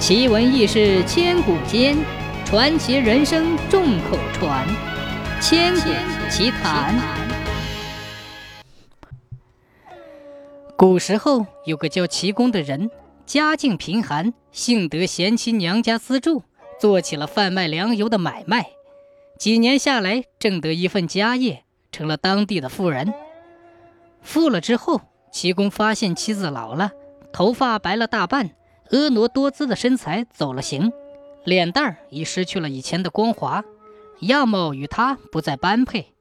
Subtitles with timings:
[0.00, 1.94] 奇闻异事千古间，
[2.46, 4.66] 传奇人生众口传。
[5.42, 5.90] 千古
[6.30, 6.98] 奇谈。
[10.74, 12.90] 古时候有个叫齐公的人，
[13.26, 16.44] 家境贫寒，幸得贤妻娘家资助，
[16.80, 18.70] 做起了贩卖粮油的买卖。
[19.38, 23.12] 几年下来，挣得一份家业，成了当地的富人。
[24.22, 26.90] 富了之后，齐公发现妻子老了，
[27.34, 28.52] 头发白了大半，
[28.90, 30.92] 婀娜多姿的身材走了形，
[31.44, 33.64] 脸蛋儿已失去了以前的光滑，
[34.20, 36.12] 样貌与他不再般配。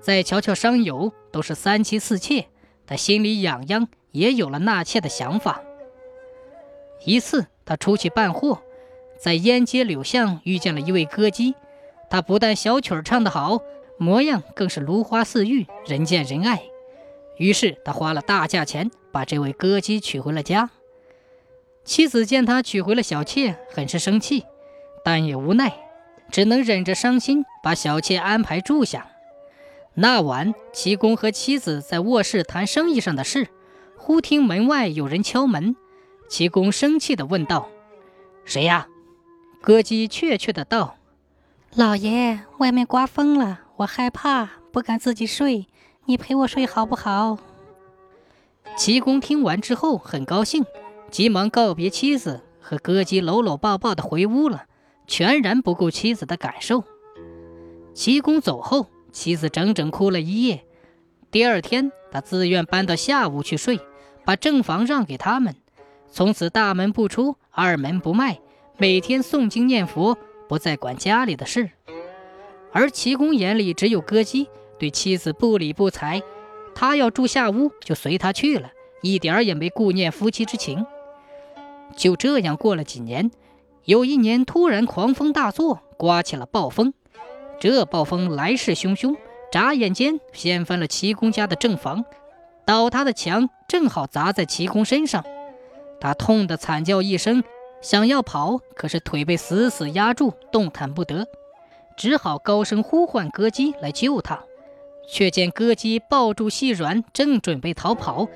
[0.00, 2.46] 再瞧瞧商友，都是三妻四妾，
[2.86, 5.62] 他心里痒痒，也有了纳妾的想法。
[7.04, 8.60] 一次，他出去办货，
[9.18, 11.54] 在沿街柳巷遇见了一位歌姬。
[12.10, 13.60] 他不但小曲儿唱得好，
[13.98, 16.62] 模样更是如花似玉，人见人爱。
[17.36, 20.70] 于是他花了大价钱把这位歌姬娶回了家。
[21.86, 24.44] 妻子见他娶回了小妾，很是生气，
[25.04, 25.72] 但也无奈，
[26.30, 29.06] 只能忍着伤心，把小妾安排住下。
[29.94, 33.48] 那晚，齐公和妻子在卧室谈生意上的事，
[33.96, 35.76] 忽听门外有人敲门。
[36.28, 37.68] 齐公生气地问道
[38.44, 38.88] ：“谁呀？”
[39.62, 40.96] 歌姬怯怯地道。
[41.74, 45.66] 老爷，外面刮风了，我害怕，不敢自己睡。
[46.06, 47.38] 你陪我睡好不好？
[48.76, 50.64] 齐公听完之后很高兴，
[51.16, 54.64] 急忙告别妻子，和歌姬搂搂抱抱的回屋了，
[55.06, 56.84] 全然不顾妻子的感受。
[57.94, 60.66] 齐公走后，妻子整整哭了一夜。
[61.30, 63.80] 第二天，他自愿搬到下屋去睡，
[64.26, 65.56] 把正房让给他们，
[66.10, 68.38] 从此大门不出，二门不迈，
[68.76, 70.18] 每天诵经念佛。
[70.50, 71.70] 不再管家里的事，
[72.72, 76.22] 而齐公眼里只有歌姬，对妻子不理不睬。
[76.74, 78.70] 他要住下屋，就随他去了，
[79.00, 80.84] 一点儿也没顾念夫妻之情。
[81.96, 83.30] 就这样过了几年，
[83.84, 86.92] 有一年突然狂风大作，刮起了暴风。
[87.58, 89.16] 这暴风来势汹汹，
[89.50, 92.04] 眨眼间掀翻了齐公家的正房，
[92.66, 95.24] 倒塌的墙正好砸在齐公身上，
[96.00, 97.42] 他痛得惨叫一声。
[97.80, 101.26] 想要跑，可是腿被死死压住，动弹不得，
[101.96, 104.40] 只好高声呼唤歌姬来救他。
[105.08, 108.26] 却见歌姬抱住细软，正准备逃跑，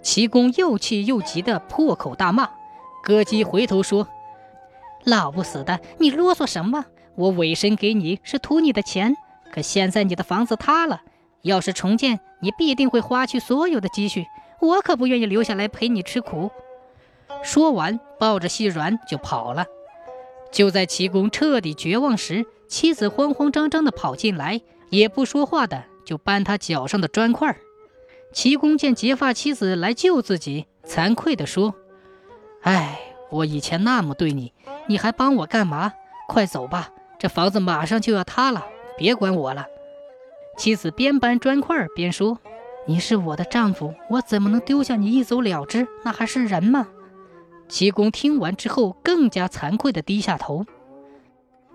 [0.00, 2.48] 齐公又气又急的破口大骂。
[3.04, 4.08] 歌姬回头说
[5.04, 6.86] ：“老不死的，你啰嗦什么？
[7.16, 9.14] 我委身给你是图你的钱，
[9.52, 11.02] 可现在你的房子塌了，
[11.42, 14.24] 要是重建，你必定会花去所有的积蓄，
[14.58, 16.50] 我可不愿意留下来陪你吃苦。”
[17.44, 19.66] 说完，抱着细软就跑了。
[20.50, 27.54] 就在齐公彻底绝望时，妻子慌慌张张地跑进来，也不说话的就搬他脚上的砖块。
[28.32, 31.74] 齐公见结发妻子来救自己，惭愧地说
[32.64, 32.98] ：“哎，
[33.30, 34.52] 我以前那么对你，
[34.86, 35.92] 你还帮我干嘛？
[36.26, 38.66] 快走吧，这房子马上就要塌了，
[38.98, 39.66] 别管我了。”
[40.56, 42.38] 妻子边搬砖块边说
[42.86, 45.86] ：“你是我的丈夫，我怎么能丢下你一走了之？
[46.04, 46.88] 那还是人吗？”
[47.68, 50.64] 齐公听完之后，更加惭愧地低下头。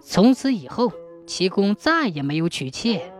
[0.00, 0.92] 从此以后，
[1.26, 3.12] 齐公再也没有娶妾。